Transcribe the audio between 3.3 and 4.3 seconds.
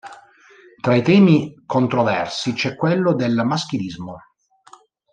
maschilismo.